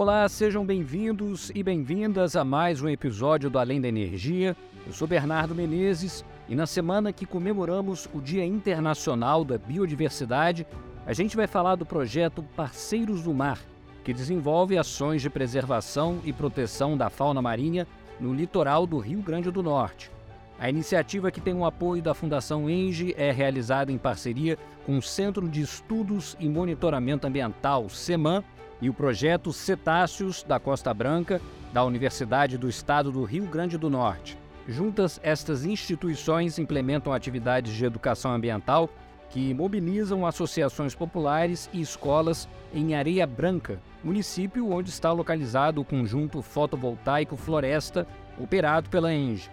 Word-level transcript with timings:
Olá, 0.00 0.26
sejam 0.30 0.64
bem-vindos 0.64 1.52
e 1.54 1.62
bem-vindas 1.62 2.34
a 2.34 2.42
mais 2.42 2.80
um 2.80 2.88
episódio 2.88 3.50
do 3.50 3.58
Além 3.58 3.82
da 3.82 3.86
Energia. 3.86 4.56
Eu 4.86 4.94
sou 4.94 5.06
Bernardo 5.06 5.54
Menezes 5.54 6.24
e 6.48 6.54
na 6.54 6.66
semana 6.66 7.12
que 7.12 7.26
comemoramos 7.26 8.08
o 8.14 8.18
Dia 8.18 8.42
Internacional 8.42 9.44
da 9.44 9.58
Biodiversidade, 9.58 10.66
a 11.06 11.12
gente 11.12 11.36
vai 11.36 11.46
falar 11.46 11.74
do 11.74 11.84
projeto 11.84 12.42
Parceiros 12.56 13.24
do 13.24 13.34
Mar, 13.34 13.58
que 14.02 14.14
desenvolve 14.14 14.78
ações 14.78 15.20
de 15.20 15.28
preservação 15.28 16.18
e 16.24 16.32
proteção 16.32 16.96
da 16.96 17.10
fauna 17.10 17.42
marinha 17.42 17.86
no 18.18 18.32
litoral 18.32 18.86
do 18.86 18.96
Rio 18.96 19.20
Grande 19.20 19.50
do 19.50 19.62
Norte. 19.62 20.10
A 20.58 20.70
iniciativa, 20.70 21.30
que 21.30 21.42
tem 21.42 21.52
o 21.52 21.66
apoio 21.66 22.00
da 22.00 22.14
Fundação 22.14 22.70
Enge, 22.70 23.14
é 23.18 23.30
realizada 23.30 23.92
em 23.92 23.98
parceria 23.98 24.58
com 24.86 24.96
o 24.96 25.02
Centro 25.02 25.46
de 25.46 25.60
Estudos 25.60 26.38
e 26.40 26.48
Monitoramento 26.48 27.26
Ambiental, 27.26 27.90
CEMAN, 27.90 28.42
e 28.80 28.88
o 28.88 28.94
projeto 28.94 29.52
Cetáceos 29.52 30.42
da 30.42 30.58
Costa 30.58 30.92
Branca, 30.94 31.40
da 31.72 31.84
Universidade 31.84 32.58
do 32.58 32.68
Estado 32.68 33.12
do 33.12 33.24
Rio 33.24 33.46
Grande 33.46 33.76
do 33.76 33.90
Norte. 33.90 34.38
Juntas, 34.66 35.20
estas 35.22 35.64
instituições 35.64 36.58
implementam 36.58 37.12
atividades 37.12 37.72
de 37.72 37.84
educação 37.84 38.32
ambiental 38.32 38.88
que 39.30 39.54
mobilizam 39.54 40.26
associações 40.26 40.94
populares 40.94 41.70
e 41.72 41.80
escolas 41.80 42.48
em 42.74 42.94
Areia 42.94 43.26
Branca, 43.26 43.80
município 44.02 44.70
onde 44.70 44.90
está 44.90 45.12
localizado 45.12 45.80
o 45.80 45.84
conjunto 45.84 46.42
fotovoltaico 46.42 47.36
Floresta, 47.36 48.06
operado 48.38 48.90
pela 48.90 49.12
Enge. 49.12 49.50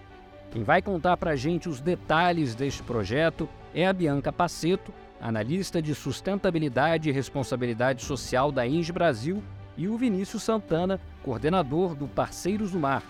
Quem 0.52 0.64
vai 0.64 0.81
contar 0.81 1.17
para 1.17 1.31
a 1.31 1.36
gente 1.36 1.70
os 1.70 1.80
detalhes 1.80 2.55
deste 2.55 2.81
projeto 2.81 3.48
é 3.73 3.86
a 3.86 3.94
Bianca 3.94 4.31
Paceto, 4.31 4.91
analista 5.20 5.82
de 5.82 5.94
sustentabilidade 5.94 7.10
e 7.10 7.12
responsabilidade 7.12 8.04
social 8.04 8.52
da 8.52 8.68
Enge 8.68 8.92
Brasil, 8.92 9.44
e 9.78 9.88
o 9.88 9.98
Vinícius 9.98 10.44
Santana, 10.44 11.00
coordenador 11.24 11.94
do 11.94 12.08
Parceiros 12.08 12.72
do 12.72 12.80
Mar. 12.80 13.04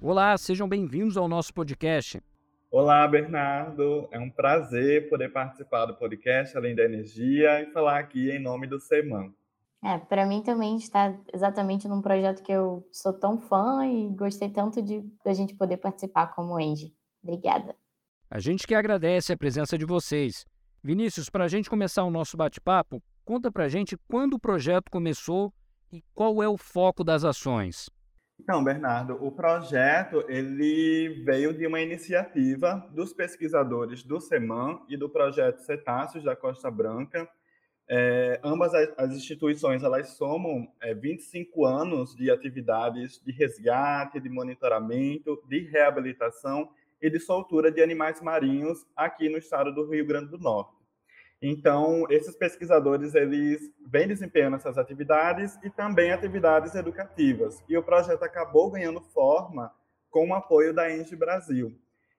Olá, 0.00 0.38
sejam 0.38 0.68
bem-vindos 0.68 1.16
ao 1.16 1.28
nosso 1.28 1.52
podcast. 1.52 2.22
Olá, 2.70 3.06
Bernardo. 3.08 4.08
É 4.12 4.18
um 4.18 4.30
prazer 4.30 5.08
poder 5.10 5.32
participar 5.32 5.86
do 5.86 5.96
podcast 5.96 6.56
Além 6.56 6.76
da 6.76 6.84
Energia 6.84 7.60
e 7.62 7.72
falar 7.72 7.98
aqui 7.98 8.30
em 8.30 8.40
nome 8.40 8.68
do 8.68 8.78
SEMAN. 8.78 9.32
É, 9.82 9.98
para 9.98 10.24
mim 10.26 10.42
também 10.42 10.76
está 10.76 11.12
exatamente 11.34 11.88
num 11.88 12.00
projeto 12.00 12.42
que 12.42 12.52
eu 12.52 12.86
sou 12.92 13.12
tão 13.12 13.38
fã 13.40 13.84
e 13.86 14.10
gostei 14.10 14.48
tanto 14.48 14.80
de 14.80 15.02
a 15.24 15.32
gente 15.32 15.54
poder 15.54 15.78
participar 15.78 16.28
como 16.28 16.60
Engie. 16.60 16.94
Obrigada. 17.22 17.74
A 18.30 18.38
gente 18.38 18.66
que 18.66 18.74
agradece 18.74 19.32
a 19.32 19.36
presença 19.36 19.76
de 19.76 19.84
vocês. 19.84 20.44
Vinícius, 20.82 21.28
para 21.28 21.44
a 21.44 21.48
gente 21.48 21.68
começar 21.68 22.04
o 22.04 22.10
nosso 22.10 22.38
bate-papo, 22.38 23.02
conta 23.22 23.52
para 23.52 23.64
a 23.64 23.68
gente 23.68 23.98
quando 24.08 24.34
o 24.34 24.38
projeto 24.38 24.90
começou 24.90 25.52
e 25.92 26.02
qual 26.14 26.42
é 26.42 26.48
o 26.48 26.56
foco 26.56 27.04
das 27.04 27.22
ações. 27.22 27.90
Então, 28.40 28.64
Bernardo, 28.64 29.18
o 29.22 29.30
projeto 29.30 30.24
ele 30.26 31.22
veio 31.22 31.52
de 31.52 31.66
uma 31.66 31.82
iniciativa 31.82 32.88
dos 32.94 33.12
pesquisadores 33.12 34.02
do 34.02 34.18
SEMAN 34.18 34.80
e 34.88 34.96
do 34.96 35.10
projeto 35.10 35.58
Cetáceos 35.58 36.24
da 36.24 36.34
Costa 36.34 36.70
Branca, 36.70 37.28
é, 37.92 38.40
ambas 38.44 38.72
as 38.72 39.10
instituições 39.10 39.82
elas 39.82 40.10
somam 40.10 40.72
é, 40.80 40.94
25 40.94 41.66
anos 41.66 42.14
de 42.14 42.30
atividades 42.30 43.20
de 43.22 43.32
resgate, 43.32 44.20
de 44.20 44.28
monitoramento, 44.30 45.42
de 45.48 45.64
reabilitação 45.64 46.70
e 47.00 47.08
de 47.10 47.18
soltura 47.18 47.70
de 47.70 47.82
animais 47.82 48.20
marinhos 48.20 48.86
aqui 48.96 49.28
no 49.28 49.38
estado 49.38 49.72
do 49.74 49.88
Rio 49.88 50.06
Grande 50.06 50.30
do 50.30 50.38
Norte. 50.38 50.80
Então, 51.42 52.04
esses 52.10 52.36
pesquisadores 52.36 53.14
eles 53.14 53.72
vêm 53.86 54.06
desempenhando 54.06 54.56
essas 54.56 54.76
atividades 54.76 55.58
e 55.62 55.70
também 55.70 56.12
atividades 56.12 56.74
educativas. 56.74 57.64
E 57.66 57.76
o 57.78 57.82
projeto 57.82 58.22
acabou 58.22 58.70
ganhando 58.70 59.00
forma 59.00 59.72
com 60.10 60.28
o 60.28 60.34
apoio 60.34 60.74
da 60.74 60.94
Enge 60.94 61.16
Brasil. 61.16 61.74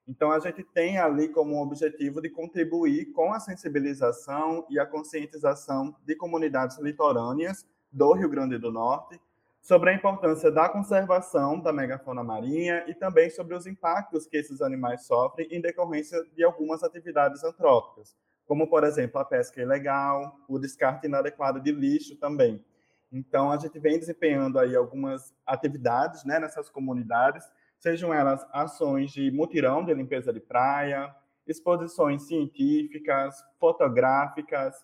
Então, 0.08 0.32
a 0.32 0.40
gente 0.40 0.64
tem 0.64 0.98
ali 0.98 1.28
como 1.28 1.62
objetivo 1.62 2.20
de 2.20 2.30
contribuir 2.30 3.12
com 3.14 3.32
a 3.32 3.40
sensibilização 3.40 4.66
e 4.70 4.80
a 4.80 4.86
conscientização 4.88 5.96
de 6.04 6.16
comunidades 6.16 6.80
litorâneas 6.80 7.66
do 7.92 8.14
Rio 8.14 8.30
Grande 8.30 8.58
do 8.58 8.72
Norte 8.72 9.22
sobre 9.62 9.92
a 9.92 9.94
importância 9.94 10.52
da 10.52 10.68
conservação 10.68 11.60
da 11.60 11.72
megafauna 11.72 12.24
marinha 12.24 12.84
e 12.88 12.96
também 12.96 13.30
sobre 13.30 13.56
os 13.56 13.68
impactos 13.68 14.26
que 14.26 14.36
esses 14.38 14.62
animais 14.62 15.06
sofrem 15.06 15.48
em 15.52 15.62
decorrência 15.62 16.24
de 16.36 16.44
algumas 16.44 16.84
atividades 16.84 17.44
antrópicas, 17.44 18.18
como, 18.46 18.68
por 18.68 18.84
exemplo, 18.84 19.22
a 19.22 19.26
pesca 19.26 19.62
ilegal, 19.62 20.36
o 20.50 20.58
descarte 20.58 21.06
inadequado 21.06 21.62
de 21.62 21.72
lixo 21.72 22.18
também. 22.18 22.64
Então, 23.12 23.52
a 23.52 23.58
gente 23.58 23.78
vem 23.78 24.00
desempenhando 24.00 24.58
aí 24.58 24.76
algumas 24.76 25.34
atividades 25.46 26.26
né, 26.26 26.40
nessas 26.40 26.70
comunidades 26.70 27.46
sejam 27.82 28.14
elas 28.14 28.46
ações 28.54 29.12
de 29.12 29.32
mutirão 29.32 29.84
de 29.84 29.92
limpeza 29.94 30.32
de 30.32 30.40
praia, 30.40 31.14
exposições 31.48 32.28
científicas, 32.28 33.44
fotográficas, 33.60 34.76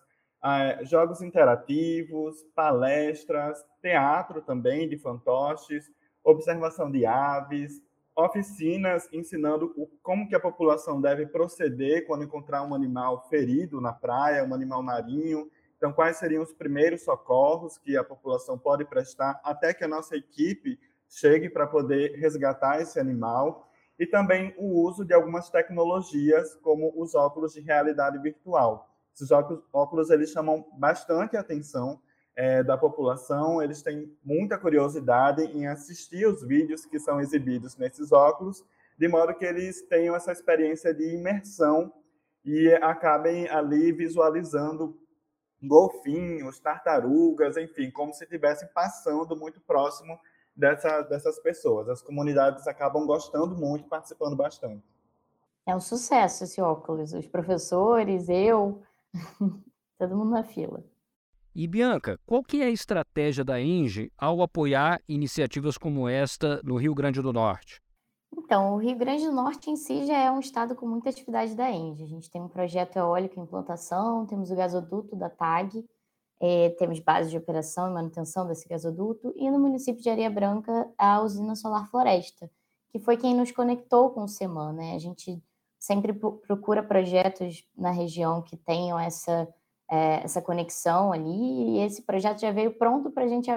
eh, 0.44 0.84
jogos 0.84 1.20
interativos, 1.22 2.44
palestras, 2.54 3.64
teatro 3.80 4.42
também 4.42 4.88
de 4.88 4.96
fantoches, 4.96 5.90
observação 6.22 6.90
de 6.90 7.06
aves, 7.06 7.82
oficinas 8.14 9.08
ensinando 9.12 9.72
como 10.02 10.28
que 10.28 10.34
a 10.34 10.40
população 10.40 11.00
deve 11.00 11.26
proceder 11.26 12.06
quando 12.06 12.24
encontrar 12.24 12.62
um 12.64 12.74
animal 12.74 13.28
ferido 13.28 13.80
na 13.80 13.92
praia, 13.92 14.44
um 14.44 14.52
animal 14.52 14.82
marinho. 14.82 15.48
Então, 15.76 15.92
quais 15.92 16.16
seriam 16.16 16.42
os 16.42 16.52
primeiros 16.52 17.04
socorros 17.04 17.78
que 17.78 17.96
a 17.96 18.02
população 18.02 18.58
pode 18.58 18.84
prestar 18.84 19.40
até 19.44 19.72
que 19.72 19.84
a 19.84 19.88
nossa 19.88 20.16
equipe 20.16 20.78
chegue 21.08 21.48
para 21.48 21.66
poder 21.66 22.18
resgatar 22.18 22.80
esse 22.80 22.98
animal 22.98 23.70
e 23.98 24.06
também 24.06 24.54
o 24.58 24.82
uso 24.82 25.04
de 25.04 25.14
algumas 25.14 25.48
tecnologias 25.48 26.56
como 26.56 26.92
os 26.96 27.14
óculos 27.14 27.54
de 27.54 27.60
realidade 27.60 28.18
virtual. 28.18 28.88
Esses 29.18 29.32
óculos, 29.32 29.64
óculos 29.72 30.10
eles 30.10 30.30
chamam 30.30 30.64
bastante 30.78 31.36
a 31.36 31.40
atenção 31.40 32.00
é, 32.36 32.62
da 32.62 32.78
população, 32.78 33.60
eles 33.60 33.82
têm 33.82 34.16
muita 34.22 34.56
curiosidade 34.56 35.42
em 35.42 35.66
assistir 35.66 36.24
os 36.24 36.40
vídeos 36.46 36.86
que 36.86 37.00
são 37.00 37.20
exibidos 37.20 37.76
nesses 37.76 38.12
óculos, 38.12 38.64
de 38.96 39.08
modo 39.08 39.34
que 39.34 39.44
eles 39.44 39.82
tenham 39.82 40.14
essa 40.14 40.30
experiência 40.30 40.94
de 40.94 41.16
imersão 41.16 41.92
e 42.44 42.72
acabem 42.74 43.48
ali 43.48 43.90
visualizando 43.90 44.96
golfinhos, 45.60 46.60
tartarugas, 46.60 47.56
enfim, 47.56 47.90
como 47.90 48.14
se 48.14 48.22
estivessem 48.22 48.68
passando 48.72 49.34
muito 49.34 49.60
próximo 49.62 50.16
dessa, 50.54 51.02
dessas 51.02 51.40
pessoas. 51.40 51.88
As 51.88 52.00
comunidades 52.00 52.68
acabam 52.68 53.04
gostando 53.04 53.56
muito, 53.56 53.88
participando 53.88 54.36
bastante. 54.36 54.84
É 55.66 55.74
um 55.74 55.80
sucesso 55.80 56.44
esse 56.44 56.60
óculos. 56.60 57.12
Os 57.12 57.26
professores, 57.26 58.28
eu, 58.28 58.80
todo 59.98 60.16
mundo 60.16 60.30
na 60.30 60.44
fila. 60.44 60.84
E 61.54 61.66
Bianca, 61.66 62.20
qual 62.24 62.42
que 62.42 62.62
é 62.62 62.66
a 62.66 62.70
estratégia 62.70 63.44
da 63.44 63.60
Enge 63.60 64.12
ao 64.16 64.42
apoiar 64.42 65.00
iniciativas 65.08 65.76
como 65.76 66.08
esta 66.08 66.60
no 66.62 66.76
Rio 66.76 66.94
Grande 66.94 67.20
do 67.20 67.32
Norte? 67.32 67.82
Então, 68.36 68.74
o 68.74 68.78
Rio 68.78 68.96
Grande 68.96 69.24
do 69.24 69.32
Norte 69.32 69.70
em 69.70 69.76
si 69.76 70.06
já 70.06 70.16
é 70.16 70.30
um 70.30 70.38
estado 70.38 70.76
com 70.76 70.86
muita 70.86 71.08
atividade 71.08 71.54
da 71.54 71.70
Enge. 71.70 72.04
A 72.04 72.06
gente 72.06 72.30
tem 72.30 72.40
um 72.40 72.48
projeto 72.48 72.96
eólico 72.96 73.40
em 73.40 73.42
implantação, 73.42 74.26
temos 74.26 74.50
o 74.50 74.56
gasoduto 74.56 75.16
da 75.16 75.28
TAG, 75.28 75.84
é, 76.40 76.70
temos 76.78 77.00
base 77.00 77.30
de 77.30 77.36
operação 77.36 77.90
e 77.90 77.94
manutenção 77.94 78.46
desse 78.46 78.68
gasoduto, 78.68 79.32
e 79.34 79.50
no 79.50 79.58
município 79.58 80.02
de 80.02 80.08
Areia 80.08 80.30
Branca, 80.30 80.88
a 80.96 81.20
usina 81.20 81.56
Solar 81.56 81.90
Floresta, 81.90 82.48
que 82.90 83.00
foi 83.00 83.16
quem 83.16 83.34
nos 83.34 83.50
conectou 83.50 84.10
com 84.10 84.22
o 84.22 84.28
SEMAN. 84.28 84.72
Né? 84.74 84.94
A 84.94 84.98
gente 84.98 85.42
sempre 85.78 86.12
procura 86.12 86.82
projetos 86.82 87.64
na 87.76 87.90
região 87.90 88.42
que 88.42 88.56
tenham 88.56 88.98
essa, 88.98 89.48
é, 89.90 90.24
essa 90.24 90.42
conexão 90.42 91.12
ali, 91.12 91.76
e 91.76 91.78
esse 91.80 92.02
projeto 92.02 92.40
já 92.40 92.50
veio 92.50 92.76
pronto 92.76 93.10
para 93.10 93.24
a 93.24 93.28
gente 93.28 93.50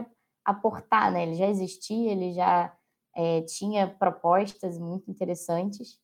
aportar, 0.45 1.11
né? 1.11 1.23
ele 1.23 1.35
já 1.35 1.47
existia, 1.47 2.11
ele 2.11 2.33
já 2.33 2.75
é, 3.15 3.41
tinha 3.41 3.87
propostas 3.87 4.77
muito 4.77 5.09
interessantes, 5.09 5.99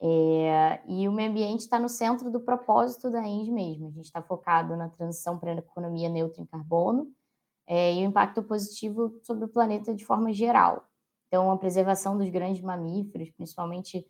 é, 0.00 0.80
e 0.86 1.08
o 1.08 1.12
meio 1.12 1.30
ambiente 1.30 1.60
está 1.60 1.78
no 1.78 1.88
centro 1.88 2.30
do 2.30 2.40
propósito 2.40 3.10
da 3.10 3.26
ENGE 3.26 3.50
mesmo. 3.50 3.88
A 3.88 3.90
gente 3.90 4.04
está 4.04 4.22
focado 4.22 4.76
na 4.76 4.88
transição 4.88 5.38
para 5.38 5.52
a 5.52 5.56
economia 5.56 6.08
neutra 6.08 6.40
em 6.40 6.46
carbono 6.46 7.08
é, 7.66 7.94
e 7.94 8.06
o 8.06 8.08
impacto 8.08 8.42
positivo 8.42 9.18
sobre 9.22 9.44
o 9.44 9.48
planeta 9.48 9.94
de 9.94 10.04
forma 10.04 10.32
geral. 10.32 10.84
Então, 11.26 11.50
a 11.50 11.58
preservação 11.58 12.16
dos 12.16 12.28
grandes 12.30 12.62
mamíferos, 12.62 13.30
principalmente 13.30 14.06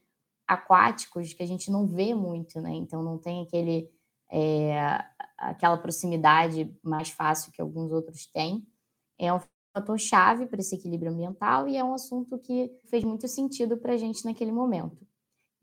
aquáticos, 0.49 1.35
que 1.35 1.43
a 1.43 1.47
gente 1.47 1.71
não 1.71 1.87
vê 1.87 2.15
muito, 2.15 2.61
né? 2.61 2.73
Então, 2.73 3.03
não 3.03 3.19
tem 3.19 3.43
aquele, 3.43 3.91
é, 4.31 5.05
aquela 5.37 5.77
proximidade 5.77 6.75
mais 6.83 7.11
fácil 7.11 7.53
que 7.53 7.61
alguns 7.61 7.93
outros 7.93 8.27
têm. 8.27 8.67
É 9.19 9.33
um 9.33 9.41
fator 9.75 9.99
chave 9.99 10.47
para 10.47 10.61
esse 10.61 10.75
equilíbrio 10.75 11.13
ambiental 11.13 11.69
e 11.69 11.77
é 11.77 11.85
um 11.85 11.93
assunto 11.93 12.39
que 12.39 12.73
fez 12.87 13.05
muito 13.05 13.29
sentido 13.29 13.77
para 13.77 13.93
a 13.93 13.97
gente 13.97 14.25
naquele 14.25 14.51
momento. 14.51 15.07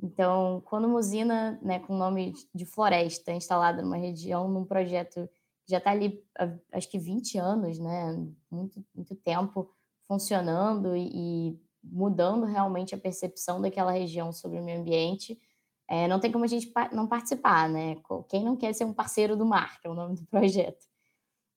Então, 0.02 0.62
quando 0.66 0.86
uma 0.86 1.00
usina 1.00 1.60
né, 1.62 1.80
com 1.80 1.98
nome 1.98 2.34
de 2.54 2.66
floresta 2.66 3.32
instalada 3.32 3.82
numa 3.82 3.98
região, 3.98 4.48
num 4.48 4.66
projeto 4.66 5.28
já 5.68 5.80
está 5.80 5.92
ali, 5.92 6.24
acho 6.72 6.90
que 6.90 7.00
20 7.00 7.38
anos, 7.40 7.80
né? 7.80 8.14
Muito, 8.52 8.86
muito 8.94 9.16
tempo 9.16 9.72
funcionando 10.08 10.96
e 10.96 11.60
mudando 11.92 12.46
realmente 12.46 12.96
a 12.96 12.98
percepção 12.98 13.62
daquela 13.62 13.92
região 13.92 14.32
sobre 14.32 14.60
o 14.60 14.64
meio 14.64 14.80
ambiente. 14.80 15.40
É, 15.88 16.08
não 16.08 16.20
tem 16.20 16.32
como 16.32 16.46
a 16.46 16.48
gente 16.48 16.72
não 16.92 17.08
participar, 17.08 17.70
né? 17.70 17.96
Quem 18.30 18.44
não 18.44 18.56
quer 18.56 18.74
ser 18.74 18.86
um 18.86 18.94
parceiro 18.94 19.36
do 19.36 19.46
mar, 19.46 19.80
que 19.80 19.88
é 19.88 19.90
o 19.90 19.94
nome 19.94 20.16
do 20.16 20.26
projeto. 20.28 20.84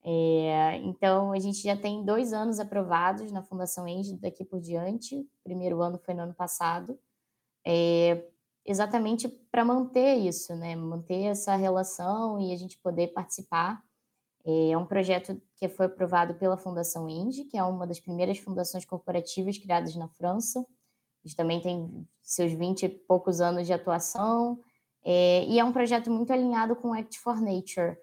É, 0.04 0.76
então, 0.76 1.32
a 1.32 1.38
gente 1.38 1.62
já 1.62 1.76
tem 1.76 2.04
dois 2.04 2.32
anos 2.32 2.60
aprovados 2.60 3.32
na 3.32 3.42
Fundação 3.42 3.86
Enge 3.86 4.16
daqui 4.16 4.44
por 4.44 4.60
diante. 4.60 5.16
O 5.16 5.26
primeiro 5.44 5.82
ano 5.82 5.98
foi 5.98 6.14
no 6.14 6.22
ano 6.22 6.34
passado. 6.34 6.98
É, 7.66 8.24
exatamente 8.64 9.28
para 9.50 9.64
manter 9.64 10.16
isso, 10.16 10.54
né? 10.54 10.76
Manter 10.76 11.24
essa 11.24 11.56
relação 11.56 12.38
e 12.38 12.52
a 12.52 12.56
gente 12.56 12.78
poder 12.78 13.08
participar. 13.08 13.82
É 14.44 14.76
um 14.76 14.86
projeto 14.86 15.40
que 15.56 15.68
foi 15.68 15.86
aprovado 15.86 16.34
pela 16.34 16.56
Fundação 16.56 17.08
Enge, 17.08 17.44
que 17.44 17.56
é 17.56 17.62
uma 17.62 17.86
das 17.86 18.00
primeiras 18.00 18.38
fundações 18.38 18.84
corporativas 18.84 19.58
criadas 19.58 19.94
na 19.94 20.08
França. 20.08 20.64
Gente 21.24 21.36
também 21.36 21.60
tem 21.60 22.08
seus 22.22 22.52
20 22.52 22.82
e 22.84 22.88
poucos 22.88 23.40
anos 23.40 23.66
de 23.66 23.72
atuação. 23.72 24.58
É, 25.04 25.44
e 25.44 25.58
é 25.58 25.64
um 25.64 25.72
projeto 25.72 26.10
muito 26.10 26.32
alinhado 26.32 26.76
com 26.76 26.90
o 26.90 26.92
Act 26.92 27.18
for 27.18 27.40
Nature, 27.40 27.96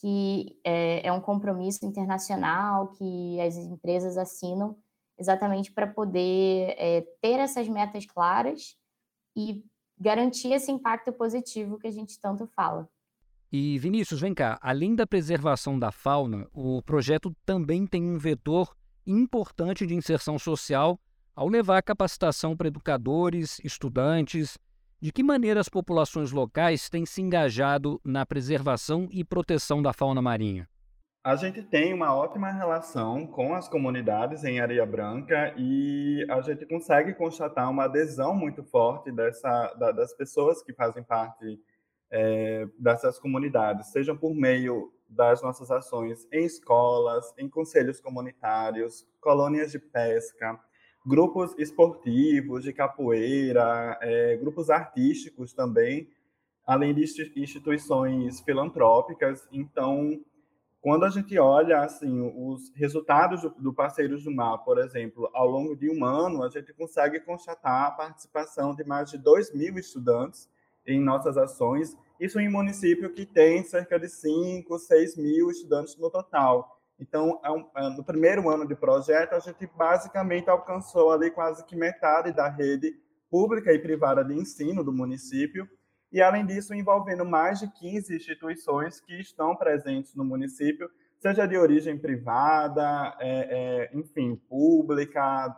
que 0.00 0.58
é, 0.64 1.06
é 1.06 1.12
um 1.12 1.20
compromisso 1.20 1.84
internacional 1.84 2.88
que 2.92 3.40
as 3.40 3.56
empresas 3.56 4.16
assinam 4.16 4.76
exatamente 5.18 5.70
para 5.70 5.86
poder 5.86 6.74
é, 6.78 7.02
ter 7.20 7.38
essas 7.38 7.68
metas 7.68 8.06
claras 8.06 8.76
e 9.36 9.62
garantir 9.98 10.50
esse 10.52 10.72
impacto 10.72 11.12
positivo 11.12 11.78
que 11.78 11.86
a 11.86 11.90
gente 11.90 12.18
tanto 12.18 12.46
fala. 12.46 12.88
E 13.52 13.76
Vinícius, 13.80 14.20
vem 14.20 14.32
cá, 14.32 14.58
além 14.62 14.94
da 14.94 15.04
preservação 15.04 15.76
da 15.76 15.90
fauna, 15.90 16.46
o 16.52 16.80
projeto 16.82 17.34
também 17.44 17.84
tem 17.84 18.00
um 18.04 18.16
vetor 18.16 18.72
importante 19.04 19.84
de 19.84 19.94
inserção 19.94 20.38
social 20.38 21.00
ao 21.34 21.48
levar 21.48 21.82
capacitação 21.82 22.56
para 22.56 22.68
educadores, 22.68 23.58
estudantes, 23.64 24.56
de 25.00 25.10
que 25.10 25.22
maneira 25.22 25.58
as 25.58 25.68
populações 25.68 26.30
locais 26.30 26.88
têm 26.88 27.04
se 27.04 27.22
engajado 27.22 28.00
na 28.04 28.24
preservação 28.24 29.08
e 29.10 29.24
proteção 29.24 29.82
da 29.82 29.92
fauna 29.92 30.22
marinha? 30.22 30.68
A 31.24 31.34
gente 31.34 31.60
tem 31.62 31.92
uma 31.92 32.14
ótima 32.14 32.52
relação 32.52 33.26
com 33.26 33.54
as 33.54 33.68
comunidades 33.68 34.44
em 34.44 34.60
Areia 34.60 34.86
Branca 34.86 35.52
e 35.56 36.24
a 36.30 36.40
gente 36.40 36.64
consegue 36.66 37.14
constatar 37.14 37.68
uma 37.68 37.84
adesão 37.84 38.32
muito 38.34 38.62
forte 38.62 39.10
dessa, 39.10 39.74
da, 39.74 39.90
das 39.90 40.14
pessoas 40.14 40.62
que 40.62 40.72
fazem 40.72 41.02
parte 41.02 41.58
é, 42.10 42.66
dessas 42.78 43.18
comunidades, 43.18 43.92
seja 43.92 44.14
por 44.14 44.34
meio 44.34 44.92
das 45.08 45.42
nossas 45.42 45.70
ações 45.70 46.26
em 46.32 46.44
escolas, 46.44 47.32
em 47.36 47.48
conselhos 47.48 48.00
comunitários, 48.00 49.06
colônias 49.20 49.72
de 49.72 49.78
pesca, 49.78 50.58
grupos 51.04 51.54
esportivos, 51.58 52.62
de 52.62 52.72
capoeira, 52.72 53.98
é, 54.00 54.36
grupos 54.36 54.70
artísticos 54.70 55.52
também, 55.52 56.08
além 56.66 56.94
de 56.94 57.04
instituições 57.36 58.40
filantrópicas. 58.40 59.48
Então, 59.50 60.20
quando 60.80 61.04
a 61.04 61.10
gente 61.10 61.36
olha 61.38 61.80
assim 61.80 62.20
os 62.36 62.72
resultados 62.74 63.42
do, 63.42 63.50
do 63.50 63.72
Parceiros 63.74 64.24
do 64.24 64.30
Mar, 64.30 64.58
por 64.58 64.78
exemplo, 64.78 65.28
ao 65.34 65.48
longo 65.48 65.74
de 65.76 65.90
um 65.90 66.04
ano, 66.04 66.42
a 66.42 66.48
gente 66.48 66.72
consegue 66.72 67.20
constatar 67.20 67.86
a 67.86 67.90
participação 67.90 68.74
de 68.74 68.84
mais 68.84 69.10
de 69.10 69.18
2 69.18 69.52
mil 69.54 69.76
estudantes 69.78 70.48
em 70.86 71.00
nossas 71.00 71.36
ações, 71.36 71.96
isso 72.18 72.38
em 72.38 72.48
um 72.48 72.52
município 72.52 73.12
que 73.12 73.24
tem 73.24 73.62
cerca 73.64 73.98
de 73.98 74.08
5, 74.08 74.78
6 74.78 75.16
mil 75.16 75.50
estudantes 75.50 75.96
no 75.96 76.10
total. 76.10 76.80
Então, 76.98 77.40
é 77.42 77.82
é, 77.82 77.88
no 77.90 78.04
primeiro 78.04 78.50
ano 78.50 78.66
de 78.66 78.74
projeto, 78.74 79.32
a 79.32 79.40
gente 79.40 79.66
basicamente 79.74 80.50
alcançou 80.50 81.10
ali 81.10 81.30
quase 81.30 81.64
que 81.64 81.74
metade 81.74 82.32
da 82.32 82.48
rede 82.48 82.94
pública 83.30 83.72
e 83.72 83.78
privada 83.78 84.22
de 84.22 84.34
ensino 84.34 84.84
do 84.84 84.92
município, 84.92 85.66
e 86.12 86.20
além 86.20 86.44
disso, 86.44 86.74
envolvendo 86.74 87.24
mais 87.24 87.60
de 87.60 87.70
15 87.70 88.14
instituições 88.14 89.00
que 89.00 89.14
estão 89.20 89.54
presentes 89.54 90.14
no 90.14 90.24
município, 90.24 90.90
seja 91.20 91.46
de 91.46 91.56
origem 91.56 91.96
privada, 91.96 93.16
é, 93.20 93.90
é, 93.92 93.96
enfim, 93.96 94.34
pública, 94.48 95.56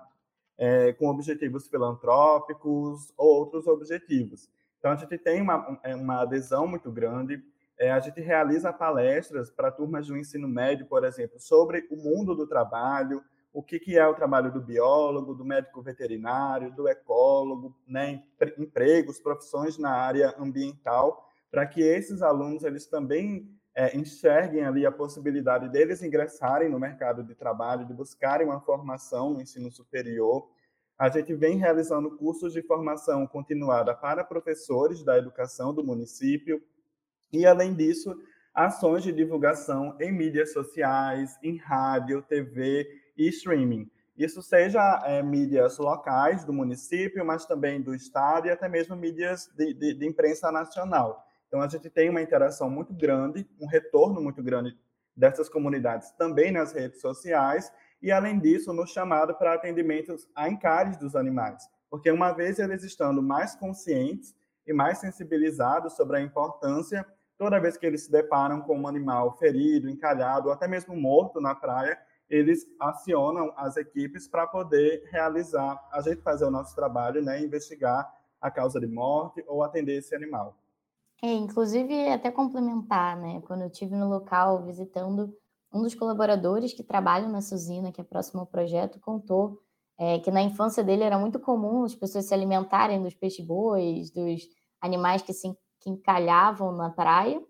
é, 0.59 0.93
com 0.93 1.09
objetivos 1.09 1.69
filantrópicos 1.69 3.13
ou 3.17 3.39
outros 3.39 3.67
objetivos. 3.67 4.51
Então, 4.82 4.90
a 4.90 4.96
gente 4.96 5.17
tem 5.17 5.40
uma, 5.40 5.79
uma 5.94 6.23
adesão 6.23 6.67
muito 6.67 6.90
grande, 6.90 7.40
é, 7.79 7.93
a 7.93 8.00
gente 8.00 8.20
realiza 8.20 8.73
palestras 8.73 9.49
para 9.49 9.70
turmas 9.70 10.08
do 10.08 10.17
ensino 10.17 10.49
médio, 10.49 10.87
por 10.87 11.05
exemplo, 11.05 11.38
sobre 11.38 11.87
o 11.88 11.94
mundo 11.94 12.34
do 12.34 12.49
trabalho, 12.49 13.23
o 13.52 13.62
que, 13.62 13.79
que 13.79 13.96
é 13.96 14.05
o 14.05 14.14
trabalho 14.14 14.50
do 14.50 14.61
biólogo, 14.61 15.37
do 15.37 15.44
médico 15.44 15.81
veterinário, 15.81 16.73
do 16.73 16.88
ecólogo, 16.88 17.76
né, 17.87 18.25
empregos, 18.58 19.20
profissões 19.20 19.79
na 19.79 19.93
área 19.93 20.34
ambiental, 20.37 21.29
para 21.49 21.64
que 21.64 21.81
esses 21.81 22.20
alunos 22.20 22.64
eles 22.64 22.84
também 22.84 23.49
é, 23.76 23.96
enxerguem 23.96 24.64
ali 24.64 24.84
a 24.84 24.90
possibilidade 24.90 25.69
deles 25.69 26.02
ingressarem 26.02 26.69
no 26.69 26.81
mercado 26.81 27.23
de 27.23 27.37
trabalho, 27.37 27.87
de 27.87 27.94
buscarem 27.94 28.49
uma 28.49 28.61
formação 28.61 29.34
no 29.34 29.40
ensino 29.40 29.70
superior. 29.70 30.50
A 31.03 31.09
gente 31.09 31.35
vem 31.35 31.57
realizando 31.57 32.17
cursos 32.17 32.53
de 32.53 32.63
formação 32.63 33.27
continuada 33.27 33.93
para 33.93 34.23
professores 34.23 35.03
da 35.03 35.19
educação 35.19 35.75
do 35.75 35.83
município, 35.83 36.63
e, 37.33 37.45
além 37.45 37.75
disso, 37.75 38.17
ações 38.55 39.03
de 39.03 39.11
divulgação 39.11 39.97
em 40.01 40.13
mídias 40.13 40.53
sociais, 40.53 41.37
em 41.43 41.57
rádio, 41.57 42.23
TV 42.23 42.89
e 43.17 43.27
streaming. 43.31 43.91
Isso 44.17 44.41
seja 44.45 45.03
é, 45.05 45.21
mídias 45.25 45.77
locais 45.77 46.45
do 46.45 46.53
município, 46.53 47.27
mas 47.27 47.47
também 47.47 47.83
do 47.83 47.97
estado 47.97 48.47
e 48.47 48.53
até 48.53 48.69
mesmo 48.69 48.95
mídias 48.95 49.51
de, 49.57 49.75
de, 49.75 49.95
de, 49.95 50.07
imprensa 50.07 50.53
nacional. 50.53 51.27
Então, 51.49 51.61
a 51.61 51.67
gente 51.67 51.91
tem 51.91 52.11
uma 52.11 52.23
interação 52.23 52.71
muito 52.71 52.95
grande, 52.95 53.45
um 53.61 53.67
retorno 53.67 54.23
muito 54.23 54.41
grande 54.41 54.79
dessas 55.17 55.49
comunidades 55.49 56.13
também 56.13 56.53
nas 56.53 56.73
redes 56.73 57.01
sociais 57.01 57.73
e, 58.03 58.11
além 58.11 58.39
disso, 58.39 58.73
no 58.73 58.87
chamado 58.87 59.35
para 59.35 59.55
atendimentos 59.55 60.29
a 60.35 60.49
encares 60.49 60.97
dos 60.97 61.15
animais. 61.15 61.63
Porque, 61.89 62.11
uma 62.11 62.33
vez 62.33 62.59
eles 62.59 62.83
estando 62.83 63.23
mais 63.23 63.55
conscientes 63.55 64.35
e 64.67 64.73
mais 64.73 64.99
sensibilizados 64.99 65.95
sobre 65.95 66.17
a 66.17 66.21
importância 66.21 67.07
toda 67.43 67.59
vez 67.59 67.77
que 67.77 67.85
eles 67.85 68.05
se 68.05 68.13
deparam 68.13 68.61
com 68.61 68.79
um 68.79 68.87
animal 68.87 69.37
ferido, 69.37 69.91
encalhado, 69.91 70.47
ou 70.47 70.55
até 70.55 70.69
mesmo 70.69 70.94
morto 70.94 71.41
na 71.41 71.55
praia, 71.56 71.99
eles 72.31 72.65
acionam 72.81 73.53
as 73.56 73.77
equipes 73.77 74.29
para 74.29 74.47
poder 74.47 75.03
realizar, 75.11 75.77
a 75.93 76.01
gente 76.01 76.23
fazer 76.23 76.44
o 76.44 76.51
nosso 76.53 76.73
trabalho, 76.75 77.21
né, 77.21 77.43
investigar 77.43 78.09
a 78.41 78.49
causa 78.49 78.79
de 78.79 78.87
morte 78.87 79.44
ou 79.49 79.63
atender 79.63 79.99
esse 79.99 80.15
animal. 80.15 80.56
É, 81.21 81.32
inclusive, 81.32 82.09
até 82.11 82.31
complementar, 82.31 83.17
né, 83.17 83.43
quando 83.44 83.63
eu 83.63 83.69
estive 83.69 83.97
no 83.97 84.09
local 84.09 84.65
visitando, 84.65 85.37
um 85.72 85.82
dos 85.82 85.94
colaboradores 85.94 86.72
que 86.72 86.82
trabalham 86.82 87.31
nessa 87.31 87.55
usina, 87.55 87.91
que 87.91 88.00
é 88.00 88.05
próximo 88.05 88.41
ao 88.41 88.46
projeto, 88.46 89.00
contou 89.00 89.58
é, 89.98 90.19
que 90.19 90.31
na 90.31 90.43
infância 90.43 90.82
dele 90.82 91.02
era 91.02 91.19
muito 91.19 91.38
comum 91.38 91.84
as 91.84 91.94
pessoas 91.94 92.26
se 92.26 92.34
alimentarem 92.34 93.02
dos 93.02 93.14
peixes-bois, 93.14 94.10
dos 94.10 94.43
animais 94.81 95.22
que 95.22 95.32
se 95.32 95.56
que 95.82 95.91
encalhavam 95.91 96.70
na 96.70 96.91
praia, 96.91 97.43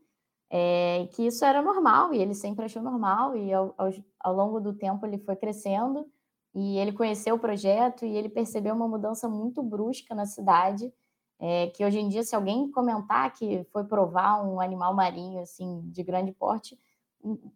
é, 0.50 1.06
que 1.12 1.26
isso 1.26 1.44
era 1.44 1.60
normal 1.62 2.12
e 2.14 2.18
ele 2.18 2.34
sempre 2.34 2.64
achou 2.64 2.82
normal 2.82 3.36
e 3.36 3.52
ao, 3.52 3.74
ao, 3.76 3.90
ao, 4.20 4.34
longo 4.34 4.60
do 4.60 4.72
tempo 4.72 5.04
ele 5.06 5.18
foi 5.18 5.36
crescendo 5.36 6.06
e 6.54 6.78
ele 6.78 6.92
conheceu 6.92 7.36
o 7.36 7.38
projeto 7.38 8.04
e 8.04 8.16
ele 8.16 8.28
percebeu 8.28 8.74
uma 8.74 8.88
mudança 8.88 9.28
muito 9.28 9.62
brusca 9.62 10.14
na 10.14 10.26
cidade 10.26 10.92
é, 11.38 11.68
que 11.68 11.84
hoje 11.84 11.98
em 11.98 12.08
dia 12.08 12.22
se 12.22 12.34
alguém 12.34 12.70
comentar 12.70 13.32
que 13.32 13.64
foi 13.72 13.84
provar 13.84 14.42
um 14.42 14.60
animal 14.60 14.94
marinho 14.94 15.40
assim 15.40 15.82
de 15.90 16.02
grande 16.02 16.32
porte 16.32 16.78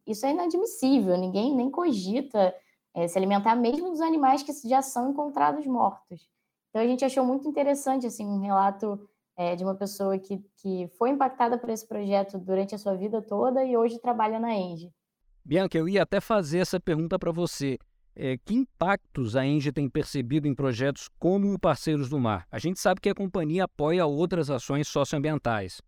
isso 0.07 0.25
é 0.27 0.31
inadmissível 0.31 1.17
ninguém 1.17 1.55
nem 1.55 1.71
cogita 1.71 2.55
é, 2.95 3.07
se 3.09 3.19
alimentar 3.19 3.55
mesmo 3.57 3.91
dos 3.91 4.01
animais 4.01 4.43
que 4.43 4.53
já 4.69 4.83
são 4.83 5.11
encontrados 5.11 5.67
mortos 5.67 6.29
então 6.71 6.83
a 6.83 6.87
gente 6.87 7.05
achou 7.05 7.25
muito 7.25 7.49
interessante 7.49 8.07
assim 8.07 8.27
um 8.27 8.41
relato 8.41 9.01
é, 9.37 9.55
de 9.55 9.63
uma 9.63 9.75
pessoa 9.75 10.19
que, 10.19 10.39
que 10.57 10.89
foi 10.99 11.11
impactada 11.11 11.59
por 11.59 11.69
esse 11.69 11.87
projeto 11.87 12.39
durante 12.39 12.75
a 12.75 12.79
sua 12.79 12.95
vida 12.95 13.21
toda 13.21 13.63
e 13.65 13.77
hoje 13.77 14.01
trabalha 14.01 14.41
na 14.41 14.55
Enge. 14.55 14.91
Bianca, 15.45 15.77
eu 15.77 15.89
ia 15.89 16.03
até 16.03 16.21
fazer 16.21 16.59
essa 16.59 16.81
pergunta 16.81 17.19
para 17.19 17.31
você. 17.31 17.79
É, 18.19 18.39
que 18.39 18.55
impactos 18.55 19.37
a 19.37 19.45
Enge 19.45 19.71
tem 19.71 19.91
percebido 19.91 20.49
em 20.49 20.55
projetos 20.55 21.07
como 21.19 21.53
o 21.53 21.59
Parceiros 21.59 22.09
do 22.09 22.19
Mar? 22.19 22.47
A 22.51 22.59
gente 22.59 22.81
sabe 22.81 23.01
que 23.01 23.11
a 23.11 23.15
companhia 23.15 23.65
apoia 23.65 24.07
outras 24.07 24.49
ações 24.49 24.89
socioambientais. 24.89 25.83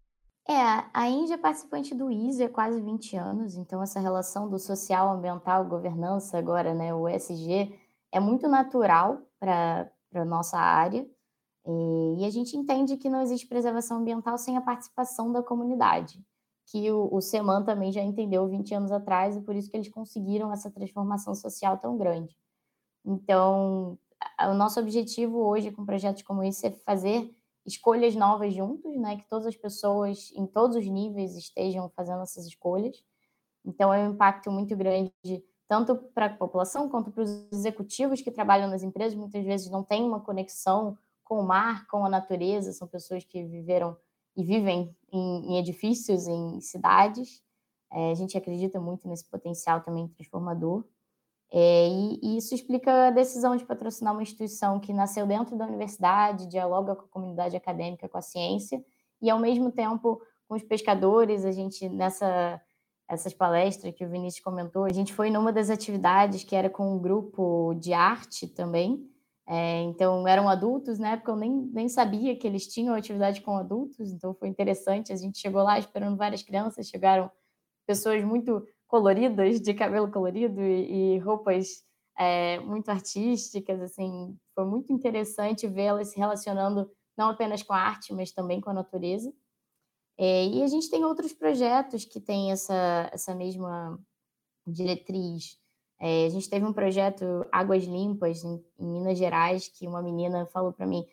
É, 0.50 0.54
a 0.94 1.10
Enge 1.10 1.34
é 1.34 1.36
participante 1.36 1.94
do 1.94 2.10
ISE 2.10 2.42
há 2.42 2.48
quase 2.48 2.80
20 2.80 3.16
anos, 3.16 3.54
então 3.54 3.82
essa 3.82 4.00
relação 4.00 4.48
do 4.48 4.58
social, 4.58 5.10
ambiental, 5.10 5.62
governança, 5.66 6.38
agora 6.38 6.72
né, 6.72 6.94
o 6.94 7.06
ESG, 7.06 7.78
é 8.10 8.18
muito 8.18 8.48
natural 8.48 9.20
para 9.38 9.90
a 10.14 10.24
nossa 10.24 10.58
área. 10.58 11.06
E 12.18 12.24
a 12.24 12.30
gente 12.30 12.56
entende 12.56 12.96
que 12.96 13.10
não 13.10 13.20
existe 13.20 13.46
preservação 13.46 13.98
ambiental 13.98 14.38
sem 14.38 14.56
a 14.56 14.60
participação 14.62 15.30
da 15.30 15.42
comunidade, 15.42 16.18
que 16.64 16.90
o, 16.90 17.14
o 17.14 17.20
SEMAN 17.20 17.62
também 17.62 17.92
já 17.92 18.02
entendeu 18.02 18.48
20 18.48 18.74
anos 18.74 18.90
atrás 18.90 19.36
e 19.36 19.42
por 19.42 19.54
isso 19.54 19.70
que 19.70 19.76
eles 19.76 19.90
conseguiram 19.90 20.50
essa 20.50 20.70
transformação 20.70 21.34
social 21.34 21.76
tão 21.76 21.98
grande. 21.98 22.34
Então, 23.04 23.98
o 24.40 24.54
nosso 24.54 24.80
objetivo 24.80 25.38
hoje 25.40 25.70
com 25.70 25.84
projetos 25.84 26.22
como 26.22 26.42
esse 26.42 26.68
é 26.68 26.70
fazer 26.70 27.37
escolhas 27.68 28.14
novas 28.14 28.54
juntos, 28.54 28.96
né? 28.96 29.16
Que 29.16 29.28
todas 29.28 29.46
as 29.46 29.56
pessoas 29.56 30.32
em 30.34 30.46
todos 30.46 30.76
os 30.76 30.86
níveis 30.86 31.36
estejam 31.36 31.88
fazendo 31.90 32.22
essas 32.22 32.46
escolhas. 32.46 32.96
Então, 33.64 33.92
é 33.92 34.08
um 34.08 34.12
impacto 34.12 34.50
muito 34.50 34.76
grande 34.76 35.12
tanto 35.68 35.96
para 36.14 36.26
a 36.26 36.34
população 36.34 36.88
quanto 36.88 37.10
para 37.10 37.22
os 37.22 37.52
executivos 37.52 38.22
que 38.22 38.30
trabalham 38.30 38.70
nas 38.70 38.82
empresas. 38.82 39.16
Muitas 39.16 39.44
vezes 39.44 39.70
não 39.70 39.84
tem 39.84 40.02
uma 40.02 40.20
conexão 40.20 40.96
com 41.22 41.38
o 41.38 41.46
mar, 41.46 41.86
com 41.88 42.04
a 42.04 42.08
natureza. 42.08 42.72
São 42.72 42.88
pessoas 42.88 43.22
que 43.22 43.44
viveram 43.44 43.96
e 44.34 44.42
vivem 44.42 44.96
em, 45.12 45.52
em 45.52 45.58
edifícios, 45.58 46.26
em 46.26 46.60
cidades. 46.60 47.42
É, 47.92 48.10
a 48.10 48.14
gente 48.14 48.36
acredita 48.36 48.80
muito 48.80 49.06
nesse 49.06 49.28
potencial 49.28 49.82
também 49.82 50.08
transformador. 50.08 50.84
É, 51.50 51.88
e, 51.88 52.20
e, 52.22 52.36
isso 52.36 52.54
explica 52.54 53.08
a 53.08 53.10
decisão 53.10 53.56
de 53.56 53.64
patrocinar 53.64 54.12
uma 54.12 54.22
instituição 54.22 54.78
que 54.78 54.92
nasceu 54.92 55.26
dentro 55.26 55.56
da 55.56 55.66
universidade, 55.66 56.46
dialoga 56.46 56.94
com 56.94 57.04
a 57.04 57.08
comunidade 57.08 57.56
acadêmica, 57.56 58.08
com 58.08 58.18
a 58.18 58.22
ciência, 58.22 58.84
e 59.20 59.30
ao 59.30 59.38
mesmo 59.38 59.72
tempo 59.72 60.20
com 60.46 60.54
os 60.54 60.62
pescadores, 60.62 61.44
a 61.44 61.52
gente 61.52 61.88
nessa 61.88 62.60
essas 63.10 63.32
palestras 63.32 63.94
que 63.94 64.04
o 64.04 64.10
Vinícius 64.10 64.44
comentou, 64.44 64.84
a 64.84 64.92
gente 64.92 65.14
foi 65.14 65.30
numa 65.30 65.50
das 65.50 65.70
atividades 65.70 66.44
que 66.44 66.54
era 66.54 66.68
com 66.68 66.94
um 66.94 66.98
grupo 66.98 67.72
de 67.80 67.94
arte 67.94 68.46
também, 68.46 69.08
é, 69.46 69.80
então 69.80 70.28
eram 70.28 70.46
adultos, 70.46 70.98
na 70.98 71.12
época 71.12 71.32
eu 71.32 71.36
nem, 71.36 71.50
nem 71.50 71.88
sabia 71.88 72.36
que 72.36 72.46
eles 72.46 72.66
tinham 72.66 72.94
atividade 72.94 73.40
com 73.40 73.56
adultos, 73.56 74.12
então 74.12 74.34
foi 74.34 74.48
interessante, 74.48 75.10
a 75.10 75.16
gente 75.16 75.38
chegou 75.38 75.62
lá 75.62 75.78
esperando 75.78 76.18
várias 76.18 76.42
crianças, 76.42 76.86
chegaram 76.86 77.30
pessoas 77.86 78.22
muito 78.22 78.62
coloridas, 78.88 79.60
de 79.60 79.74
cabelo 79.74 80.10
colorido 80.10 80.60
e, 80.60 81.16
e 81.16 81.18
roupas 81.18 81.84
é, 82.18 82.58
muito 82.60 82.88
artísticas, 82.88 83.80
assim, 83.80 84.36
foi 84.54 84.64
muito 84.64 84.92
interessante 84.92 85.68
vê-las 85.68 86.08
se 86.08 86.18
relacionando 86.18 86.90
não 87.16 87.30
apenas 87.30 87.62
com 87.62 87.72
a 87.72 87.78
arte, 87.78 88.12
mas 88.12 88.32
também 88.32 88.60
com 88.60 88.70
a 88.70 88.74
natureza. 88.74 89.32
É, 90.16 90.46
e 90.46 90.62
a 90.62 90.66
gente 90.66 90.90
tem 90.90 91.04
outros 91.04 91.32
projetos 91.32 92.04
que 92.04 92.20
têm 92.20 92.50
essa, 92.50 93.08
essa 93.12 93.34
mesma 93.34 93.98
diretriz. 94.66 95.58
É, 96.00 96.26
a 96.26 96.28
gente 96.28 96.50
teve 96.50 96.64
um 96.64 96.72
projeto 96.72 97.24
Águas 97.52 97.84
Limpas 97.84 98.44
em, 98.44 98.64
em 98.78 98.86
Minas 98.86 99.18
Gerais, 99.18 99.68
que 99.68 99.86
uma 99.86 100.02
menina 100.02 100.46
falou 100.46 100.72
para 100.72 100.86
mim: 100.86 101.04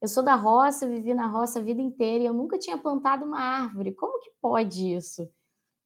Eu 0.00 0.08
sou 0.08 0.22
da 0.22 0.34
roça, 0.34 0.88
vivi 0.88 1.14
na 1.14 1.26
roça 1.26 1.58
a 1.58 1.62
vida 1.62 1.80
inteira 1.80 2.24
e 2.24 2.26
eu 2.26 2.34
nunca 2.34 2.58
tinha 2.58 2.78
plantado 2.78 3.24
uma 3.24 3.38
árvore. 3.38 3.92
Como 3.94 4.20
que 4.20 4.30
pode 4.40 4.94
isso? 4.94 5.28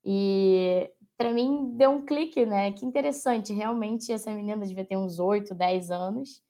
E 0.05 0.91
para 1.19 1.33
mim 1.33 1.73
deu 1.77 1.91
um 1.91 2.07
clique, 2.07 2.47
né? 2.47 2.73
Que 2.73 2.87
interessante, 2.87 3.53
realmente 3.53 4.13
essa 4.13 4.31
menina 4.33 4.65
devia 4.65 4.85
ter 4.85 4.97
uns 4.97 5.19
8, 5.19 5.55
10 5.55 5.91
anos. 5.91 6.41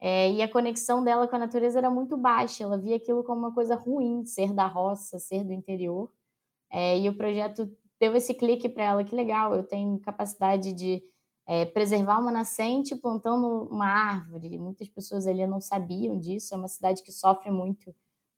É, 0.00 0.30
e 0.32 0.42
a 0.42 0.48
conexão 0.48 1.02
dela 1.04 1.28
com 1.28 1.36
a 1.36 1.38
natureza 1.38 1.78
era 1.78 1.90
muito 1.90 2.16
baixa, 2.16 2.64
ela 2.64 2.78
via 2.78 2.96
aquilo 2.96 3.22
como 3.24 3.40
uma 3.40 3.54
coisa 3.54 3.76
ruim, 3.76 4.24
ser 4.24 4.52
da 4.52 4.66
roça, 4.66 5.18
ser 5.18 5.44
do 5.44 5.52
interior. 5.52 6.10
É, 6.70 6.98
e 6.98 7.08
o 7.08 7.16
projeto 7.16 7.70
deu 8.00 8.14
esse 8.16 8.34
clique 8.34 8.68
para 8.68 8.84
ela, 8.84 9.04
que 9.04 9.14
legal, 9.14 9.54
eu 9.54 9.64
tenho 9.64 9.98
capacidade 10.00 10.72
de 10.72 11.02
é, 11.46 11.64
preservar 11.66 12.18
uma 12.18 12.32
nascente 12.32 12.96
plantando 12.96 13.68
uma 13.70 13.86
árvore. 13.86 14.58
Muitas 14.58 14.88
pessoas 14.88 15.26
ali 15.26 15.46
não 15.46 15.60
sabiam 15.60 16.18
disso, 16.18 16.54
é 16.54 16.56
uma 16.56 16.68
cidade 16.68 17.02
que 17.02 17.12
sofre 17.12 17.50
muito 17.50 17.94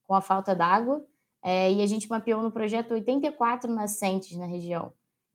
com 0.06 0.14
a 0.14 0.20
falta 0.20 0.54
d'água. 0.54 1.04
É, 1.42 1.72
e 1.72 1.82
a 1.82 1.86
gente 1.86 2.08
mapeou 2.08 2.42
no 2.42 2.50
projeto 2.50 2.92
84 2.92 3.72
nascentes 3.72 4.36
na 4.36 4.46
região. 4.46 4.92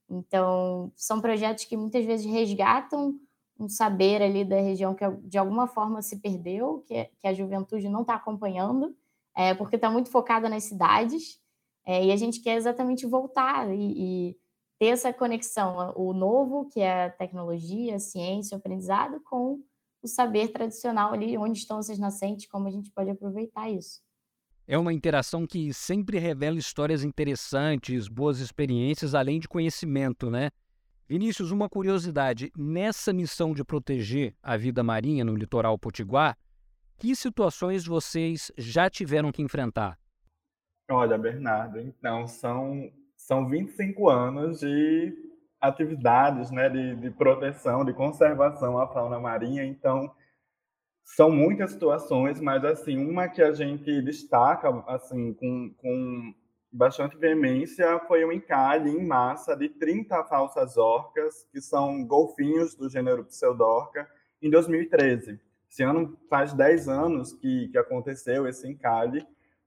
Então, 0.09 0.91
são 0.95 1.21
projetos 1.21 1.65
que 1.65 1.77
muitas 1.77 2.03
vezes 2.03 2.25
resgatam 2.25 3.19
um 3.59 3.67
saber 3.67 4.21
ali 4.21 4.45
da 4.45 4.59
região 4.59 4.95
que 4.95 5.05
de 5.23 5.37
alguma 5.37 5.67
forma 5.67 6.01
se 6.01 6.19
perdeu, 6.19 6.83
que, 6.87 7.05
que 7.19 7.27
a 7.27 7.33
juventude 7.33 7.89
não 7.89 8.01
está 8.01 8.15
acompanhando, 8.15 8.95
é, 9.35 9.53
porque 9.53 9.75
está 9.75 9.89
muito 9.89 10.09
focada 10.09 10.49
nas 10.49 10.63
cidades, 10.63 11.39
é, 11.85 12.05
e 12.05 12.11
a 12.11 12.15
gente 12.15 12.41
quer 12.41 12.55
exatamente 12.55 13.05
voltar 13.05 13.69
e, 13.73 14.29
e, 14.31 14.37
ter 14.79 14.87
essa 14.87 15.11
conexão, 15.11 15.93
o 15.97 16.13
novo, 16.13 16.69
que 16.69 16.79
é 16.79 17.05
a 17.05 17.09
tecnologia, 17.09 17.95
a 17.95 17.99
ciência, 17.99 18.55
o 18.55 18.59
aprendizado, 18.59 19.19
com 19.21 19.61
o 20.01 20.07
saber 20.07 20.53
tradicional 20.53 21.11
ali, 21.11 21.37
onde 21.37 21.59
estão 21.59 21.79
essas 21.79 21.99
nascentes, 21.99 22.47
como 22.47 22.67
a 22.67 22.71
gente 22.71 22.89
pode 22.91 23.09
aproveitar 23.09 23.69
isso. 23.69 23.99
É 24.71 24.77
uma 24.77 24.93
interação 24.93 25.47
que 25.47 25.73
sempre 25.73 26.19
revela 26.19 26.59
histórias 26.59 27.03
interessantes, 27.03 28.07
boas 28.07 28.37
experiências, 28.37 29.15
além 29.15 29.39
de 29.39 29.47
conhecimento, 29.47 30.29
né? 30.29 30.51
Vinícius, 31.07 31.49
uma 31.49 31.67
curiosidade: 31.67 32.51
nessa 32.55 33.11
missão 33.11 33.51
de 33.51 33.63
proteger 33.63 34.35
a 34.43 34.55
vida 34.55 34.83
marinha 34.83 35.25
no 35.25 35.33
litoral 35.33 35.75
potiguar, 35.79 36.37
que 36.99 37.15
situações 37.15 37.83
vocês 37.87 38.51
já 38.59 38.87
tiveram 38.91 39.31
que 39.31 39.41
enfrentar? 39.41 39.97
Olha, 40.91 41.17
Bernardo, 41.17 41.79
então 41.79 42.27
são, 42.27 42.91
são 43.17 43.49
25 43.49 44.07
anos 44.07 44.59
de 44.59 45.17
atividades 45.59 46.51
né, 46.51 46.69
de, 46.69 46.95
de 46.95 47.09
proteção, 47.09 47.83
de 47.83 47.91
conservação 47.91 48.77
à 48.77 48.87
fauna 48.87 49.19
marinha, 49.19 49.65
então 49.65 50.13
são 51.15 51.31
muitas 51.31 51.71
situações, 51.71 52.39
mas 52.39 52.63
assim, 52.63 52.97
uma 52.97 53.27
que 53.27 53.41
a 53.41 53.51
gente 53.51 54.01
destaca 54.01 54.69
assim 54.87 55.33
com, 55.33 55.73
com 55.77 56.33
bastante 56.71 57.17
veemência 57.17 57.99
foi 58.07 58.23
o 58.23 58.31
encalhe 58.31 58.91
em 58.91 59.05
massa 59.05 59.55
de 59.55 59.69
30 59.69 60.23
falsas 60.25 60.77
orcas, 60.77 61.47
que 61.51 61.59
são 61.59 62.05
golfinhos 62.05 62.75
do 62.75 62.87
gênero 62.89 63.25
Pseudorca, 63.25 64.07
em 64.41 64.49
2013. 64.49 65.39
Esse 65.69 65.83
ano 65.83 66.17
faz 66.29 66.53
10 66.53 66.87
anos 66.87 67.33
que, 67.33 67.69
que 67.69 67.77
aconteceu 67.77 68.47
esse 68.47 68.67
encalhe. 68.67 69.25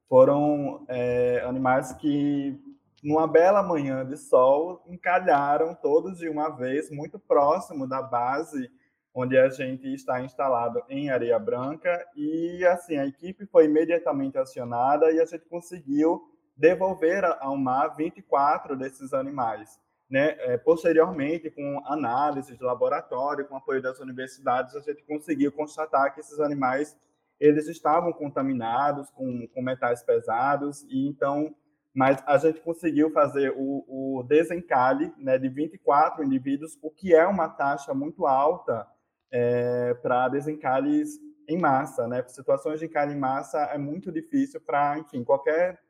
Foram 0.09 0.85
é, 0.89 1.43
animais 1.45 1.93
que, 1.95 2.57
numa 3.03 3.27
bela 3.27 3.63
manhã 3.63 4.07
de 4.07 4.17
sol, 4.17 4.85
encalharam 4.87 5.75
todos 5.75 6.19
de 6.19 6.29
uma 6.29 6.51
vez, 6.51 6.89
muito 6.91 7.19
próximo 7.19 7.87
da 7.87 8.01
base 8.01 8.71
onde 9.15 9.37
a 9.37 9.49
gente 9.49 9.93
está 9.93 10.21
instalado 10.23 10.83
em 10.89 11.11
Areia 11.11 11.39
Branca 11.39 12.05
e 12.17 12.65
assim 12.67 12.97
a 12.97 13.07
equipe 13.07 13.47
foi 13.47 13.67
imediatamente 13.67 14.39
acionada 14.39 15.11
e 15.13 15.21
a 15.21 15.25
gente 15.25 15.45
conseguiu 15.47 16.23
devolver 16.57 17.25
ao 17.41 17.57
mar 17.57 17.95
24 17.97 18.77
desses 18.77 19.13
animais. 19.13 19.79
Né? 20.09 20.37
É, 20.41 20.59
posteriormente, 20.59 21.51
com 21.51 21.83
análise 21.87 22.57
de 22.57 22.63
laboratório, 22.63 23.47
com 23.47 23.57
apoio 23.57 23.81
das 23.81 23.99
universidades, 23.99 24.77
a 24.77 24.81
gente 24.81 25.03
conseguiu 25.05 25.51
constatar 25.53 26.13
que 26.15 26.21
esses 26.21 26.39
animais 26.39 26.97
eles 27.41 27.67
estavam 27.67 28.13
contaminados 28.13 29.11
com, 29.11 29.49
com 29.49 29.63
metais 29.63 30.03
pesados 30.03 30.83
e 30.89 31.09
então 31.09 31.55
mas 31.95 32.23
a 32.27 32.39
gente 32.39 32.59
conseguiu 32.63 33.11
fazer 33.11 33.53
o, 33.55 33.85
o 34.19 34.23
desencalhe 34.23 35.13
né, 35.19 35.37
de 35.37 35.49
24 35.49 36.25
indivíduos, 36.25 36.79
o 36.81 36.91
que 36.91 37.15
é 37.15 37.27
uma 37.27 37.51
taxa 37.51 37.93
muito 37.93 38.27
alta 38.27 38.87
é, 39.33 39.95
para 39.95 40.29
desencalhes 40.29 41.19
em 41.49 41.59
massa, 41.59 42.07
né? 42.07 42.23
Situações 42.29 42.79
de 42.79 42.87
encalhe 42.87 43.15
em 43.15 43.19
massa 43.19 43.59
é 43.65 43.79
muito 43.79 44.13
difícil 44.13 44.61
para, 44.61 44.99
enfim, 44.99 45.25
qualquer 45.25 45.81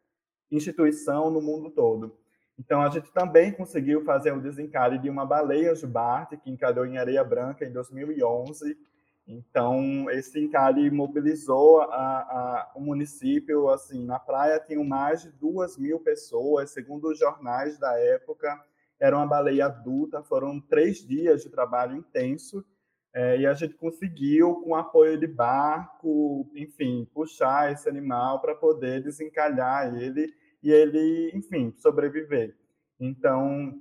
instituição 0.51 1.31
no 1.31 1.43
mundo 1.43 1.69
todo. 1.71 2.17
Então, 2.59 2.81
a 2.81 2.89
gente 2.89 3.11
também 3.13 3.51
conseguiu 3.53 4.05
fazer 4.05 4.33
o 4.33 4.41
desencalhe 4.41 4.99
de 4.99 5.11
uma 5.11 5.27
baleia 5.27 5.75
jubarte 5.75 6.37
que 6.37 6.51
encalhou 6.51 6.87
em 6.87 6.99
areia 6.99 7.25
branca 7.25 7.65
em 7.65 7.73
2011. 7.73 8.79
Então, 9.27 10.09
esse 10.11 10.39
encalhe 10.39 10.91
mobilizou 10.91 11.81
a, 11.81 11.87
a, 11.89 12.73
o 12.77 12.81
município. 12.81 13.69
Assim, 13.71 14.05
na 14.05 14.19
praia 14.19 14.61
tinham 14.61 14.85
mais 14.85 15.23
de 15.23 15.31
duas 15.31 15.77
mil 15.77 15.99
pessoas, 16.01 16.71
segundo 16.71 17.09
os 17.09 17.19
jornais 17.19 17.79
da 17.79 17.99
época. 17.99 18.61
Era 19.01 19.17
uma 19.17 19.27
baleia 19.27 19.67
adulta, 19.67 20.23
foram 20.23 20.61
três 20.61 20.99
dias 20.99 21.43
de 21.43 21.51
trabalho 21.51 21.97
intenso 21.97 22.65
é, 23.15 23.39
e 23.39 23.47
a 23.47 23.53
gente 23.53 23.75
conseguiu, 23.75 24.57
com 24.57 24.75
apoio 24.75 25.19
de 25.19 25.27
barco, 25.27 26.51
enfim, 26.55 27.07
puxar 27.13 27.71
esse 27.71 27.89
animal 27.89 28.41
para 28.41 28.55
poder 28.55 29.03
desencalhar 29.03 29.95
ele 29.95 30.33
e 30.63 30.71
ele, 30.71 31.31
enfim, 31.35 31.75
sobreviver. 31.77 32.57
Então, 32.99 33.79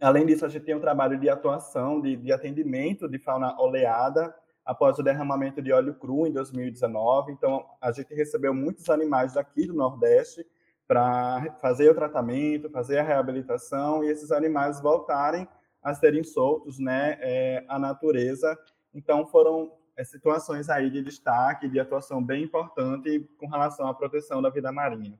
além 0.00 0.26
disso, 0.26 0.44
a 0.44 0.48
gente 0.48 0.64
tem 0.64 0.74
um 0.74 0.80
trabalho 0.80 1.18
de 1.20 1.28
atuação, 1.28 2.00
de, 2.00 2.16
de 2.16 2.32
atendimento 2.32 3.08
de 3.08 3.18
fauna 3.18 3.56
oleada 3.60 4.34
após 4.64 4.98
o 4.98 5.02
derramamento 5.02 5.62
de 5.62 5.70
óleo 5.70 5.94
cru 5.94 6.26
em 6.26 6.32
2019. 6.32 7.30
Então, 7.30 7.64
a 7.80 7.92
gente 7.92 8.12
recebeu 8.12 8.52
muitos 8.52 8.88
animais 8.90 9.34
daqui 9.34 9.66
do 9.66 9.74
Nordeste 9.74 10.44
para 10.86 11.56
fazer 11.60 11.90
o 11.90 11.94
tratamento, 11.94 12.70
fazer 12.70 12.98
a 12.98 13.02
reabilitação 13.02 14.02
e 14.02 14.08
esses 14.08 14.32
animais 14.32 14.80
voltarem 14.80 15.46
a 15.84 15.92
serem 15.92 16.24
soltos, 16.24 16.78
né, 16.78 17.18
é, 17.20 17.64
à 17.68 17.78
natureza. 17.78 18.58
Então, 18.94 19.26
foram 19.26 19.70
é, 19.96 20.02
situações 20.02 20.70
aí 20.70 20.90
de 20.90 21.02
destaque, 21.02 21.68
de 21.68 21.78
atuação 21.78 22.24
bem 22.24 22.42
importante 22.44 23.20
com 23.38 23.46
relação 23.46 23.86
à 23.86 23.94
proteção 23.94 24.40
da 24.40 24.48
vida 24.48 24.72
marinha. 24.72 25.18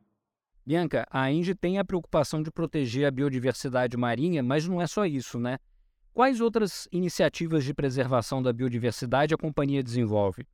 Bianca, 0.67 1.07
a 1.11 1.31
Engie 1.31 1.55
tem 1.55 1.79
a 1.79 1.85
preocupação 1.85 2.43
de 2.43 2.51
proteger 2.51 3.07
a 3.07 3.11
biodiversidade 3.11 3.97
marinha, 3.99 4.43
mas 4.43 4.67
não 4.67 4.81
é 4.81 4.87
só 4.87 5.05
isso, 5.05 5.39
né? 5.39 5.59
Quais 6.15 6.41
outras 6.41 6.89
iniciativas 6.91 7.65
de 7.65 7.75
preservação 7.75 8.43
da 8.43 8.53
biodiversidade 8.53 9.35
a 9.35 9.37
companhia 9.37 9.83
desenvolve? 9.83 10.47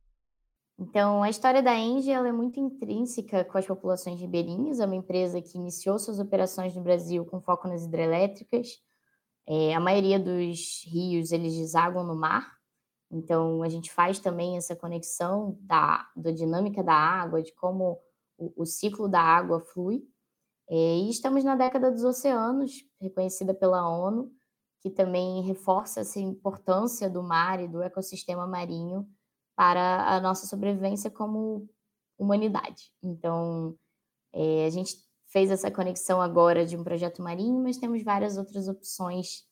Então, 0.77 1.21
a 1.21 1.29
história 1.29 1.61
da 1.61 1.77
Engie 1.77 2.11
é 2.11 2.31
muito 2.31 2.59
intrínseca 2.59 3.45
com 3.45 3.57
as 3.57 3.67
populações 3.67 4.19
ribeirinhas. 4.19 4.79
É 4.79 4.85
uma 4.85 4.95
empresa 4.95 5.39
que 5.39 5.57
iniciou 5.57 5.99
suas 5.99 6.19
operações 6.19 6.75
no 6.75 6.81
Brasil 6.81 7.23
com 7.23 7.39
foco 7.39 7.67
nas 7.67 7.85
hidrelétricas. 7.85 8.81
É, 9.53 9.75
a 9.75 9.81
maioria 9.81 10.17
dos 10.17 10.81
rios 10.85 11.33
eles 11.33 11.53
desaguam 11.53 12.05
no 12.05 12.15
mar. 12.15 12.57
Então, 13.11 13.61
a 13.61 13.67
gente 13.67 13.91
faz 13.91 14.17
também 14.17 14.55
essa 14.55 14.77
conexão 14.77 15.57
da, 15.59 16.09
da 16.15 16.31
dinâmica 16.31 16.81
da 16.81 16.93
água, 16.93 17.41
de 17.43 17.53
como 17.55 17.99
o, 18.37 18.61
o 18.61 18.65
ciclo 18.65 19.09
da 19.09 19.19
água 19.19 19.59
flui. 19.59 20.07
É, 20.69 20.73
e 20.73 21.09
estamos 21.09 21.43
na 21.43 21.57
década 21.57 21.91
dos 21.91 22.05
oceanos, 22.05 22.71
reconhecida 23.01 23.53
pela 23.53 23.85
ONU, 23.89 24.31
que 24.79 24.89
também 24.89 25.41
reforça 25.41 25.99
essa 25.99 26.17
importância 26.17 27.09
do 27.09 27.21
mar 27.21 27.61
e 27.61 27.67
do 27.67 27.81
ecossistema 27.81 28.47
marinho 28.47 29.05
para 29.53 30.15
a 30.15 30.21
nossa 30.21 30.47
sobrevivência 30.47 31.11
como 31.11 31.67
humanidade. 32.17 32.89
Então, 33.03 33.77
é, 34.31 34.65
a 34.65 34.69
gente 34.69 34.95
fez 35.31 35.49
essa 35.49 35.71
conexão 35.71 36.21
agora 36.21 36.65
de 36.65 36.75
um 36.75 36.83
projeto 36.83 37.21
marinho, 37.21 37.63
mas 37.63 37.77
temos 37.77 38.03
várias 38.03 38.37
outras 38.37 38.67
opções 38.67 39.43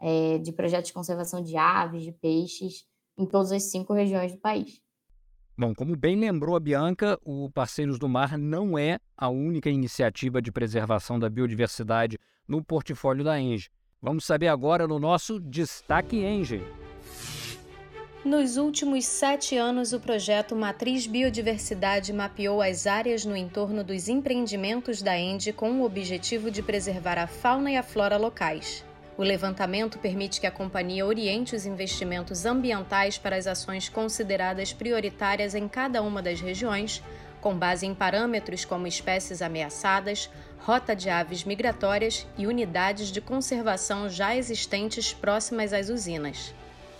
é, 0.00 0.38
de 0.38 0.52
projetos 0.52 0.88
de 0.88 0.92
conservação 0.94 1.42
de 1.42 1.56
aves, 1.56 2.02
de 2.02 2.12
peixes, 2.12 2.84
em 3.16 3.26
todas 3.26 3.52
as 3.52 3.64
cinco 3.64 3.92
regiões 3.92 4.32
do 4.32 4.38
país. 4.38 4.80
Bom, 5.56 5.74
como 5.74 5.96
bem 5.96 6.16
lembrou 6.16 6.54
a 6.54 6.60
Bianca, 6.60 7.18
o 7.24 7.50
Parceiros 7.50 7.98
do 7.98 8.08
Mar 8.08 8.38
não 8.38 8.78
é 8.78 9.00
a 9.16 9.28
única 9.28 9.68
iniciativa 9.68 10.40
de 10.40 10.52
preservação 10.52 11.18
da 11.18 11.28
biodiversidade 11.28 12.16
no 12.46 12.62
portfólio 12.62 13.24
da 13.24 13.40
Enge. 13.40 13.68
Vamos 14.00 14.24
saber 14.24 14.46
agora 14.46 14.86
no 14.86 15.00
nosso 15.00 15.40
Destaque 15.40 16.18
Enge. 16.18 16.62
Nos 18.24 18.56
últimos 18.56 19.06
sete 19.06 19.56
anos, 19.56 19.92
o 19.92 20.00
projeto 20.00 20.56
Matriz 20.56 21.06
Biodiversidade 21.06 22.12
mapeou 22.12 22.60
as 22.60 22.84
áreas 22.84 23.24
no 23.24 23.36
entorno 23.36 23.84
dos 23.84 24.08
empreendimentos 24.08 25.00
da 25.00 25.16
Ende 25.16 25.52
com 25.52 25.70
o 25.80 25.84
objetivo 25.84 26.50
de 26.50 26.60
preservar 26.60 27.16
a 27.16 27.28
fauna 27.28 27.70
e 27.70 27.76
a 27.76 27.82
flora 27.82 28.16
locais. 28.16 28.84
O 29.16 29.22
levantamento 29.22 30.00
permite 30.00 30.40
que 30.40 30.48
a 30.48 30.50
companhia 30.50 31.06
oriente 31.06 31.54
os 31.54 31.64
investimentos 31.64 32.44
ambientais 32.44 33.16
para 33.16 33.36
as 33.36 33.46
ações 33.46 33.88
consideradas 33.88 34.72
prioritárias 34.72 35.54
em 35.54 35.68
cada 35.68 36.02
uma 36.02 36.20
das 36.20 36.40
regiões, 36.40 37.00
com 37.40 37.56
base 37.56 37.86
em 37.86 37.94
parâmetros 37.94 38.64
como 38.64 38.88
espécies 38.88 39.40
ameaçadas, 39.40 40.28
rota 40.58 40.94
de 40.94 41.08
aves 41.08 41.44
migratórias 41.44 42.26
e 42.36 42.48
unidades 42.48 43.12
de 43.12 43.20
conservação 43.20 44.08
já 44.08 44.34
existentes 44.34 45.12
próximas 45.12 45.72
às 45.72 45.88
usinas. 45.88 46.52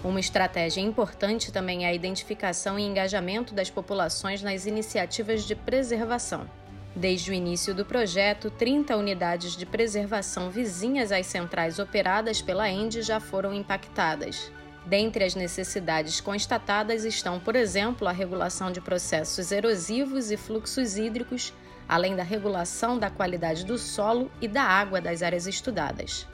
Uma 0.02 0.21
estratégia 0.21 0.81
importante 0.81 1.50
também 1.50 1.85
é 1.85 1.88
a 1.88 1.95
identificação 1.95 2.78
e 2.78 2.85
engajamento 2.85 3.52
das 3.52 3.69
populações 3.69 4.40
nas 4.43 4.64
iniciativas 4.64 5.43
de 5.43 5.57
preservação. 5.57 6.49
Desde 6.95 7.31
o 7.31 7.35
início 7.35 7.75
do 7.75 7.85
projeto, 7.85 8.50
30 8.50 8.97
unidades 8.97 9.57
de 9.57 9.67
preservação 9.67 10.50
vizinhas 10.50 11.11
às 11.11 11.26
centrais 11.26 11.78
operadas 11.78 12.40
pela 12.40 12.71
ENDE 12.71 13.02
já 13.02 13.19
foram 13.19 13.52
impactadas. 13.52 14.52
Dentre 14.87 15.25
as 15.25 15.35
necessidades 15.35 16.21
constatadas 16.21 17.05
estão, 17.05 17.38
por 17.40 17.57
exemplo, 17.57 18.07
a 18.07 18.12
regulação 18.12 18.71
de 18.71 18.81
processos 18.81 19.50
erosivos 19.50 20.31
e 20.31 20.37
fluxos 20.37 20.97
hídricos, 20.97 21.52
além 21.88 22.14
da 22.14 22.23
regulação 22.23 22.99
da 22.99 23.11
qualidade 23.11 23.64
do 23.64 23.76
solo 23.76 24.31
e 24.40 24.47
da 24.47 24.62
água 24.62 25.00
das 25.00 25.23
áreas 25.23 25.47
estudadas. 25.47 26.26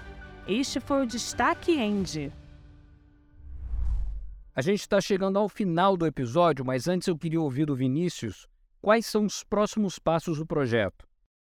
Este 0.47 0.80
foi 0.80 1.02
o 1.02 1.06
Destaque 1.06 1.73
ENDE. 1.73 2.30
A 4.54 4.62
gente 4.62 4.80
está 4.80 5.00
chegando 5.00 5.38
ao 5.38 5.48
final 5.48 5.96
do 5.96 6.06
episódio, 6.06 6.64
mas 6.64 6.86
antes 6.86 7.08
eu 7.08 7.18
queria 7.18 7.40
ouvir 7.40 7.66
do 7.66 7.74
Vinícius 7.74 8.46
Quais 8.84 9.06
são 9.06 9.24
os 9.24 9.42
próximos 9.42 9.98
passos 9.98 10.36
do 10.36 10.44
projeto? 10.44 11.06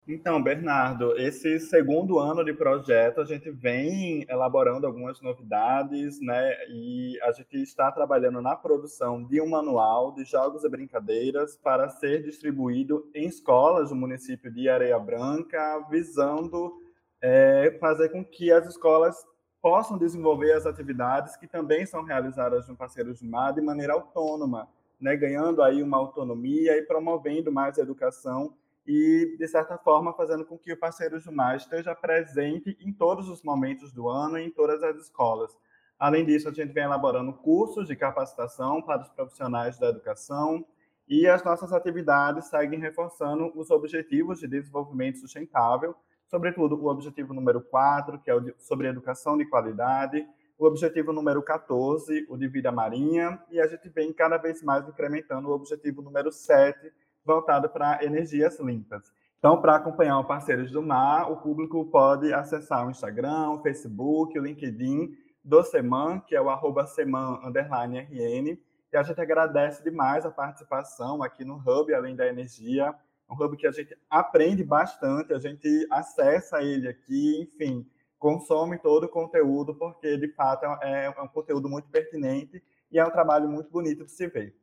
Então, 0.06 0.40
Bernardo, 0.40 1.18
esse 1.18 1.58
segundo 1.58 2.20
ano 2.20 2.44
de 2.44 2.52
projeto, 2.52 3.20
a 3.20 3.24
gente 3.24 3.50
vem 3.50 4.24
elaborando 4.28 4.86
algumas 4.86 5.20
novidades, 5.20 6.20
né? 6.20 6.54
E 6.68 7.18
a 7.22 7.32
gente 7.32 7.60
está 7.60 7.90
trabalhando 7.90 8.40
na 8.40 8.54
produção 8.54 9.24
de 9.24 9.40
um 9.40 9.48
manual 9.48 10.14
de 10.14 10.22
jogos 10.24 10.62
e 10.62 10.68
brincadeiras 10.68 11.56
para 11.56 11.88
ser 11.88 12.22
distribuído 12.22 13.10
em 13.12 13.26
escolas 13.26 13.88
do 13.88 13.96
município 13.96 14.52
de 14.52 14.68
Areia 14.68 14.98
Branca, 15.00 15.84
visando 15.90 16.72
é, 17.20 17.76
fazer 17.80 18.10
com 18.10 18.24
que 18.24 18.52
as 18.52 18.64
escolas 18.68 19.16
possam 19.64 19.96
desenvolver 19.96 20.52
as 20.52 20.66
atividades 20.66 21.36
que 21.38 21.46
também 21.46 21.86
são 21.86 22.02
realizadas 22.02 22.68
no 22.68 22.76
Parceiros 22.76 23.20
de 23.20 23.26
Mar 23.26 23.54
de 23.54 23.62
maneira 23.62 23.94
autônoma 23.94 24.68
né, 25.00 25.16
ganhando 25.16 25.62
aí 25.62 25.82
uma 25.82 25.96
autonomia 25.96 26.76
e 26.76 26.82
promovendo 26.82 27.50
mais 27.50 27.78
a 27.78 27.82
educação 27.82 28.54
e, 28.86 29.36
de 29.38 29.48
certa 29.48 29.78
forma, 29.78 30.12
fazendo 30.12 30.44
com 30.44 30.58
que 30.58 30.72
o 30.72 30.78
Parceiros 30.78 31.24
do 31.24 31.32
Mar 31.32 31.56
esteja 31.56 31.94
presente 31.94 32.76
em 32.78 32.92
todos 32.92 33.28
os 33.30 33.42
momentos 33.42 33.90
do 33.90 34.06
ano 34.06 34.38
e 34.38 34.44
em 34.44 34.50
todas 34.50 34.82
as 34.82 34.96
escolas. 34.96 35.56
Além 35.98 36.26
disso, 36.26 36.48
a 36.48 36.52
gente 36.52 36.72
vem 36.72 36.84
elaborando 36.84 37.32
cursos 37.32 37.86
de 37.86 37.96
capacitação 37.96 38.82
para 38.82 39.00
os 39.02 39.08
profissionais 39.08 39.78
da 39.78 39.88
educação 39.88 40.64
e 41.08 41.26
as 41.26 41.42
nossas 41.42 41.72
atividades 41.72 42.46
seguem 42.46 42.80
reforçando 42.80 43.50
os 43.54 43.70
objetivos 43.70 44.40
de 44.40 44.46
desenvolvimento 44.46 45.18
sustentável, 45.18 45.94
sobretudo 46.34 46.74
o 46.74 46.88
objetivo 46.88 47.32
número 47.32 47.60
4, 47.60 48.18
que 48.18 48.28
é 48.28 48.34
o 48.34 48.52
sobre 48.58 48.88
educação 48.88 49.38
de 49.38 49.44
qualidade, 49.44 50.26
o 50.58 50.66
objetivo 50.66 51.12
número 51.12 51.40
14, 51.40 52.26
o 52.28 52.36
de 52.36 52.48
vida 52.48 52.72
marinha, 52.72 53.40
e 53.52 53.60
a 53.60 53.68
gente 53.68 53.88
vem 53.88 54.12
cada 54.12 54.36
vez 54.36 54.60
mais 54.60 54.88
incrementando 54.88 55.48
o 55.48 55.52
objetivo 55.52 56.02
número 56.02 56.32
7, 56.32 56.92
voltado 57.24 57.68
para 57.68 58.04
energias 58.04 58.58
limpas. 58.58 59.12
Então, 59.38 59.60
para 59.60 59.76
acompanhar 59.76 60.18
o 60.18 60.24
Parceiros 60.24 60.72
do 60.72 60.82
Mar, 60.82 61.30
o 61.30 61.36
público 61.36 61.84
pode 61.84 62.32
acessar 62.32 62.84
o 62.84 62.90
Instagram, 62.90 63.50
o 63.50 63.62
Facebook, 63.62 64.36
o 64.36 64.42
LinkedIn 64.42 65.16
do 65.44 65.62
Seman, 65.62 66.18
que 66.18 66.34
é 66.34 66.42
o 66.42 66.50
arroba 66.50 66.84
Seman, 66.84 67.38
RN, 67.44 68.58
e 68.92 68.96
a 68.96 69.04
gente 69.04 69.20
agradece 69.20 69.84
demais 69.84 70.26
a 70.26 70.32
participação 70.32 71.22
aqui 71.22 71.44
no 71.44 71.62
Hub, 71.64 71.94
além 71.94 72.16
da 72.16 72.26
energia, 72.26 72.92
um 73.28 73.34
hub 73.34 73.56
que 73.56 73.66
a 73.66 73.72
gente 73.72 73.96
aprende 74.08 74.62
bastante, 74.62 75.32
a 75.32 75.38
gente 75.38 75.86
acessa 75.90 76.62
ele 76.62 76.88
aqui, 76.88 77.42
enfim, 77.42 77.86
consome 78.18 78.78
todo 78.78 79.04
o 79.04 79.08
conteúdo, 79.08 79.74
porque 79.74 80.16
de 80.16 80.28
fato 80.28 80.64
é, 80.82 81.06
é 81.06 81.20
um 81.20 81.28
conteúdo 81.28 81.68
muito 81.68 81.88
pertinente 81.88 82.62
e 82.90 82.98
é 82.98 83.04
um 83.04 83.10
trabalho 83.10 83.48
muito 83.48 83.70
bonito 83.70 84.04
de 84.04 84.10
se 84.10 84.26
ver. 84.28 84.56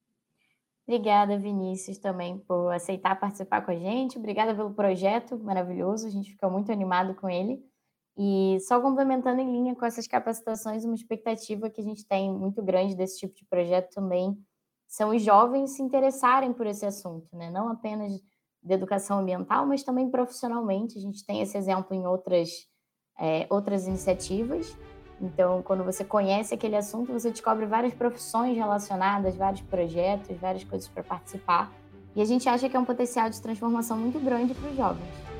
Obrigada, 0.87 1.37
Vinícius, 1.37 1.97
também 1.97 2.39
por 2.39 2.71
aceitar 2.71 3.19
participar 3.19 3.61
com 3.61 3.71
a 3.71 3.75
gente. 3.75 4.17
Obrigada 4.17 4.53
pelo 4.53 4.73
projeto 4.73 5.37
maravilhoso, 5.37 6.07
a 6.07 6.09
gente 6.09 6.31
ficou 6.31 6.49
muito 6.49 6.71
animado 6.71 7.15
com 7.15 7.29
ele. 7.29 7.63
E 8.17 8.57
só 8.61 8.81
complementando 8.81 9.39
em 9.39 9.51
linha 9.51 9.75
com 9.75 9.85
essas 9.85 10.07
capacitações, 10.07 10.83
uma 10.83 10.95
expectativa 10.95 11.69
que 11.69 11.79
a 11.79 11.83
gente 11.83 12.05
tem 12.05 12.31
muito 12.31 12.61
grande 12.61 12.95
desse 12.95 13.19
tipo 13.19 13.33
de 13.35 13.45
projeto 13.45 13.93
também 13.93 14.37
são 14.87 15.15
os 15.15 15.21
jovens 15.21 15.71
se 15.71 15.81
interessarem 15.81 16.51
por 16.51 16.67
esse 16.67 16.85
assunto, 16.85 17.33
né? 17.33 17.49
Não 17.49 17.69
apenas 17.69 18.11
de 18.61 18.73
educação 18.73 19.19
ambiental, 19.19 19.65
mas 19.65 19.83
também 19.83 20.09
profissionalmente. 20.09 20.97
A 20.97 21.01
gente 21.01 21.25
tem 21.25 21.41
esse 21.41 21.57
exemplo 21.57 21.95
em 21.95 22.05
outras 22.05 22.49
é, 23.19 23.45
outras 23.49 23.87
iniciativas. 23.87 24.75
Então, 25.21 25.61
quando 25.61 25.83
você 25.83 26.03
conhece 26.03 26.53
aquele 26.53 26.75
assunto, 26.75 27.13
você 27.13 27.29
descobre 27.29 27.67
várias 27.67 27.93
profissões 27.93 28.57
relacionadas, 28.57 29.35
vários 29.35 29.61
projetos, 29.61 30.35
várias 30.37 30.63
coisas 30.63 30.87
para 30.87 31.03
participar. 31.03 31.71
E 32.15 32.21
a 32.21 32.25
gente 32.25 32.49
acha 32.49 32.67
que 32.67 32.75
é 32.75 32.79
um 32.79 32.85
potencial 32.85 33.29
de 33.29 33.39
transformação 33.39 33.97
muito 33.97 34.19
grande 34.19 34.53
para 34.55 34.69
os 34.69 34.75
jovens. 34.75 35.31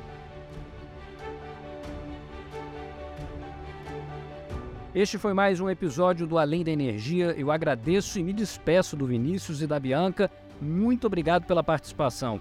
Este 4.94 5.18
foi 5.18 5.32
mais 5.32 5.58
um 5.58 5.68
episódio 5.68 6.26
do 6.26 6.38
Além 6.38 6.62
da 6.62 6.70
Energia. 6.70 7.34
Eu 7.36 7.50
agradeço 7.50 8.18
e 8.18 8.22
me 8.22 8.32
despeço 8.32 8.94
do 8.94 9.06
Vinícius 9.06 9.62
e 9.62 9.66
da 9.66 9.80
Bianca. 9.80 10.30
Muito 10.60 11.06
obrigado 11.06 11.44
pela 11.44 11.64
participação. 11.64 12.40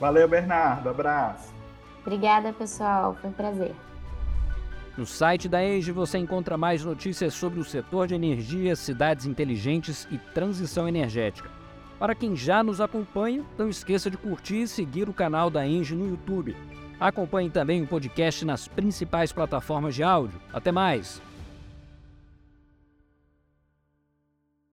Valeu, 0.00 0.26
Bernardo. 0.26 0.88
Abraço. 0.88 1.52
Obrigada, 2.00 2.52
pessoal. 2.54 3.14
Foi 3.20 3.28
um 3.28 3.32
prazer. 3.32 3.74
No 4.96 5.06
site 5.06 5.48
da 5.48 5.62
Engie 5.62 5.92
você 5.92 6.18
encontra 6.18 6.56
mais 6.56 6.84
notícias 6.84 7.34
sobre 7.34 7.60
o 7.60 7.64
setor 7.64 8.06
de 8.06 8.14
energia, 8.14 8.74
cidades 8.74 9.26
inteligentes 9.26 10.08
e 10.10 10.18
transição 10.18 10.88
energética. 10.88 11.50
Para 11.98 12.14
quem 12.14 12.34
já 12.34 12.62
nos 12.62 12.80
acompanha, 12.80 13.44
não 13.58 13.68
esqueça 13.68 14.10
de 14.10 14.16
curtir 14.16 14.62
e 14.62 14.68
seguir 14.68 15.08
o 15.08 15.12
canal 15.12 15.50
da 15.50 15.66
Engie 15.66 15.94
no 15.94 16.08
YouTube. 16.08 16.56
Acompanhe 16.98 17.50
também 17.50 17.82
o 17.82 17.86
podcast 17.86 18.44
nas 18.44 18.66
principais 18.66 19.32
plataformas 19.32 19.94
de 19.94 20.02
áudio. 20.02 20.40
Até 20.52 20.72
mais! 20.72 21.22